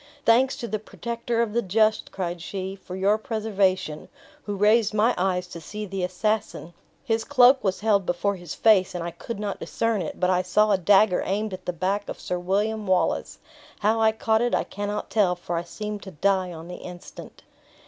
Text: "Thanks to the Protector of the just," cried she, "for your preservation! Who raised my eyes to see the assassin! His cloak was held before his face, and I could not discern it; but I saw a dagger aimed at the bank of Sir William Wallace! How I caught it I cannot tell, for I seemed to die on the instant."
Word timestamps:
"Thanks 0.25 0.55
to 0.57 0.67
the 0.67 0.79
Protector 0.79 1.43
of 1.43 1.53
the 1.53 1.61
just," 1.61 2.11
cried 2.11 2.41
she, 2.41 2.75
"for 2.75 2.95
your 2.95 3.19
preservation! 3.19 4.09
Who 4.47 4.55
raised 4.55 4.95
my 4.95 5.13
eyes 5.15 5.45
to 5.49 5.61
see 5.61 5.85
the 5.85 6.01
assassin! 6.03 6.73
His 7.03 7.23
cloak 7.23 7.63
was 7.63 7.81
held 7.81 8.03
before 8.07 8.35
his 8.35 8.55
face, 8.55 8.95
and 8.95 9.03
I 9.03 9.11
could 9.11 9.39
not 9.39 9.59
discern 9.59 10.01
it; 10.01 10.19
but 10.19 10.31
I 10.31 10.41
saw 10.41 10.71
a 10.71 10.77
dagger 10.79 11.21
aimed 11.23 11.53
at 11.53 11.67
the 11.67 11.71
bank 11.71 12.09
of 12.09 12.19
Sir 12.19 12.39
William 12.39 12.87
Wallace! 12.87 13.37
How 13.81 14.01
I 14.01 14.11
caught 14.11 14.41
it 14.41 14.55
I 14.55 14.63
cannot 14.63 15.11
tell, 15.11 15.35
for 15.35 15.55
I 15.55 15.61
seemed 15.63 16.01
to 16.01 16.09
die 16.09 16.51
on 16.51 16.67
the 16.67 16.77
instant." 16.77 17.43